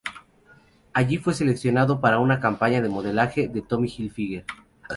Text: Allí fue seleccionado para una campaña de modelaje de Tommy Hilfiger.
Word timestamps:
Allí 0.93 1.17
fue 1.19 1.35
seleccionado 1.35 2.01
para 2.01 2.17
una 2.17 2.39
campaña 2.39 2.81
de 2.81 2.89
modelaje 2.89 3.47
de 3.47 3.61
Tommy 3.61 3.87
Hilfiger. 3.87 4.45